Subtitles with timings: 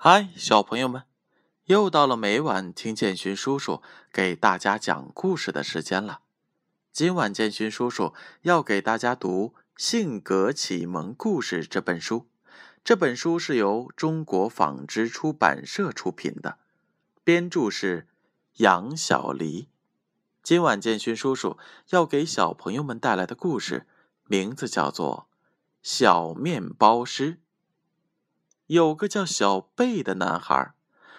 [0.00, 1.02] 嗨，小朋友们，
[1.64, 3.82] 又到了每晚听建勋叔叔
[4.12, 6.20] 给大家讲故事的时间了。
[6.92, 12.28] 今晚建勋叔叔要给大家读《性格启蒙故事》这本书。
[12.84, 16.58] 这本书是由中国纺织出版社出品的，
[17.24, 18.06] 编著是
[18.58, 19.66] 杨小黎。
[20.44, 21.58] 今晚建勋叔叔
[21.90, 23.88] 要给小朋友们带来的故事，
[24.28, 25.26] 名字叫做
[25.82, 27.32] 《小面包师》。
[28.68, 30.72] 有个叫小贝的男孩，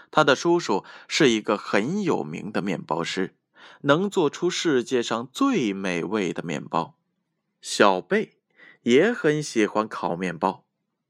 [0.09, 3.35] 他的叔叔是一个很有名的面包师，
[3.81, 6.95] 能做出世界上最美味的面包。
[7.61, 8.37] 小贝
[8.81, 10.63] 也很喜欢烤面包，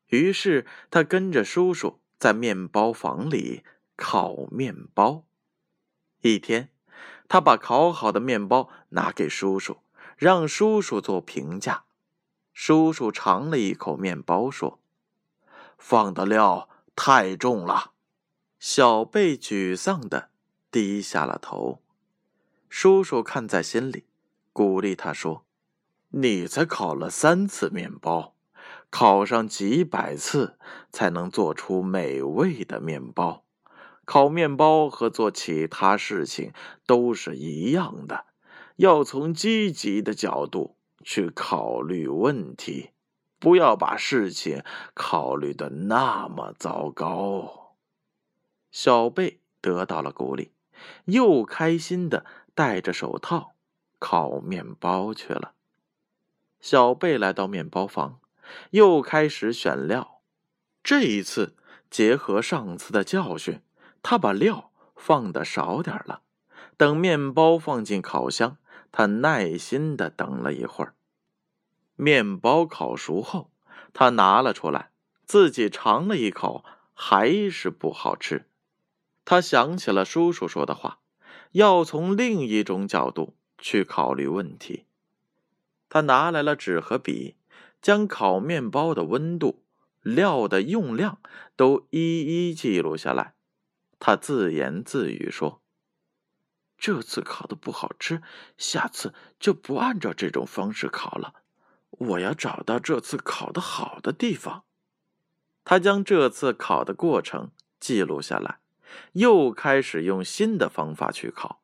[0.07, 3.63] 于是他跟着叔叔在面包房里
[3.95, 5.23] 烤面包。
[6.21, 6.69] 一天。
[7.31, 9.77] 他把烤好的面包拿给叔叔，
[10.17, 11.83] 让叔叔做评价。
[12.53, 14.78] 叔叔尝了一口面包，说
[15.79, 17.93] ：“放的料太重了。”
[18.59, 20.29] 小贝沮丧的
[20.69, 21.81] 低下了头。
[22.69, 24.05] 叔叔看在心里，
[24.53, 25.43] 鼓励他说
[26.09, 28.35] ：“你才烤了三次面包，
[28.91, 30.59] 烤上几百次
[30.91, 33.43] 才能做出美味的面包。”
[34.05, 36.51] 烤面包和做其他事情
[36.87, 38.25] 都是一样的，
[38.77, 42.89] 要从积极的角度去考虑问题，
[43.39, 47.75] 不要把事情考虑的那么糟糕。
[48.71, 50.51] 小贝得到了鼓励，
[51.05, 53.53] 又开心的戴着手套
[53.97, 55.53] 烤面包去了。
[56.59, 58.19] 小贝来到面包房，
[58.71, 60.21] 又开始选料。
[60.83, 61.55] 这一次，
[61.89, 63.61] 结合上次的教训。
[64.01, 66.21] 他把料放的少点了。
[66.77, 68.57] 等面包放进烤箱，
[68.91, 70.95] 他耐心的等了一会儿。
[72.01, 73.51] 面包烤熟后，
[73.91, 74.91] 他拿了出来，
[75.25, 78.47] 自己尝了一口，还是不好吃。
[79.25, 80.99] 他想起了叔叔说的话，
[81.51, 84.85] 要从另一种角度去考虑问题。
[85.89, 87.35] 他拿来了纸和笔，
[87.81, 89.61] 将烤面包的温度、
[90.01, 91.19] 料的用量
[91.57, 93.33] 都一一记录下来。
[93.99, 95.61] 他自言自语说
[96.79, 98.21] ：“这次烤的不好吃，
[98.57, 101.33] 下次就不按照这种方式烤了。
[101.89, 104.63] 我要找到这次考的好的地方。”
[105.65, 108.59] 他将这次考的过程记录下来，
[109.13, 111.61] 又开始用新的方法去考。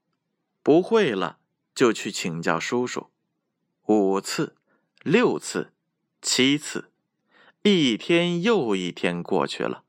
[0.61, 1.39] 不会了，
[1.73, 3.09] 就去请教叔叔。
[3.87, 4.55] 五次、
[5.03, 5.71] 六次、
[6.21, 6.91] 七次，
[7.63, 9.83] 一天又一天过去了。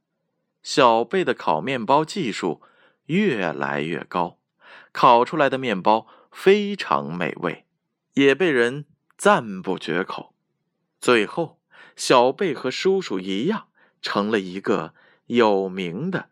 [0.63, 2.61] 小贝的烤面包技术
[3.07, 4.39] 越来越高，
[4.93, 7.65] 烤出来的面包非常美味，
[8.15, 8.85] 也被人
[9.17, 10.35] 赞不绝口。
[11.01, 11.59] 最后，
[11.95, 13.69] 小贝和叔叔一样，
[14.03, 14.95] 成了一个
[15.27, 16.31] 有名的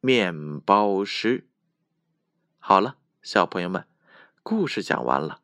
[0.00, 1.46] 面包师。
[2.58, 3.86] 好了，小朋友们，
[4.42, 5.40] 故事讲完了。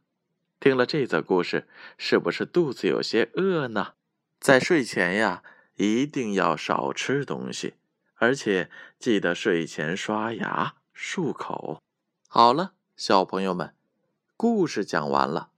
[0.58, 3.94] 听了这则故事，是不是肚子有些饿呢？
[4.38, 5.42] 在睡前呀，
[5.76, 7.74] 一定要少吃东西。
[8.16, 11.82] 而且记得睡前刷牙漱口。
[12.28, 13.74] 好了，小朋友们，
[14.36, 15.50] 故事讲完了。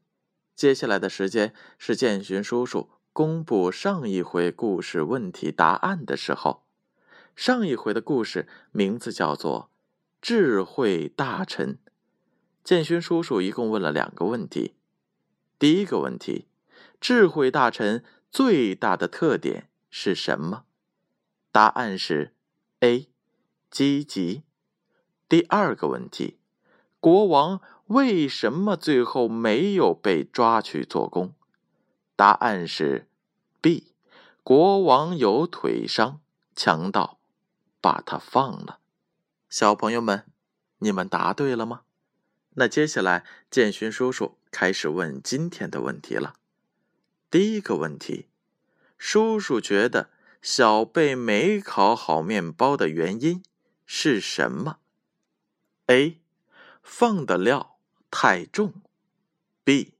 [0.55, 6.65] 接下来的时间是建勋叔叔公布上一回故事问题答案的时候。
[7.35, 9.71] 上一回的故事名字叫做
[10.21, 11.75] 《智慧大臣》。
[12.63, 14.75] 建勋叔叔一共问了两个问题。
[15.59, 16.47] 第一个问题：
[17.01, 20.65] 智慧大臣最大的特点是什么？
[21.51, 22.35] 答案是。
[22.81, 23.09] A，
[23.71, 24.43] 积极。
[25.29, 26.39] 第二个问题，
[27.01, 27.61] 国王
[27.93, 31.35] 为什么最后没有被抓去做工？
[32.17, 33.09] 答案是
[33.61, 33.95] B，
[34.43, 36.21] 国王有腿伤，
[36.55, 37.19] 强盗
[37.81, 38.79] 把他放了。
[39.49, 40.25] 小朋友们，
[40.79, 41.83] 你们答对了吗？
[42.55, 46.35] 那接下来建勋叔叔开始问今天的问题了。
[47.31, 48.29] 第一个问题，
[48.99, 50.11] 叔叔觉得。
[50.43, 53.45] 小贝没烤好面包的原因
[53.87, 54.79] 是什么
[55.87, 56.21] ？A.
[56.83, 57.72] 放的料
[58.13, 58.75] 太重。
[59.65, 59.95] B.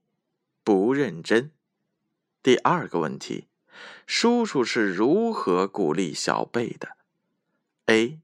[0.63, 1.51] 不认真。
[2.43, 3.47] 第二个问题，
[4.05, 6.95] 叔叔是如何鼓励小贝的
[7.87, 8.19] ？A.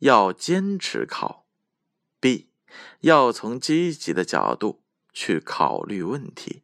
[0.00, 1.46] 要坚持考。
[2.20, 2.50] B.
[3.00, 4.82] 要从积极的角度
[5.12, 6.62] 去考虑问题。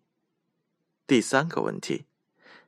[1.06, 2.04] 第三个问题。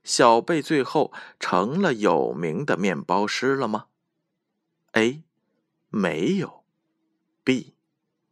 [0.02, 3.88] 小贝最后成了有名的面包师了吗
[4.92, 5.22] ？A.
[5.90, 6.64] 没有。
[7.44, 7.74] B.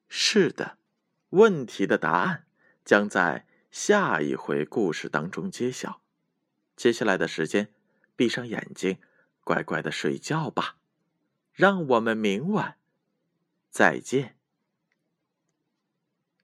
[0.09, 0.79] 是的。
[1.31, 2.47] 问题的答案
[2.85, 6.01] 将在下一回故事当中揭晓。
[6.75, 7.69] 接下来的时间，
[8.17, 8.99] 闭上眼睛，
[9.45, 10.77] 乖乖的睡觉吧。
[11.53, 12.79] 让我们明晚
[13.69, 14.38] 再见。